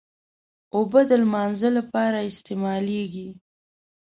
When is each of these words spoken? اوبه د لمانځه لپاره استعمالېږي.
اوبه 0.75 1.01
د 1.09 1.11
لمانځه 1.21 1.69
لپاره 1.77 2.19
استعمالېږي. 2.31 3.29